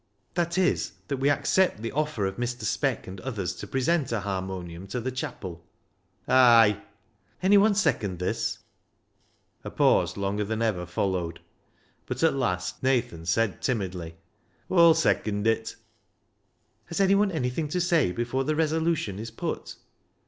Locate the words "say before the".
17.79-18.55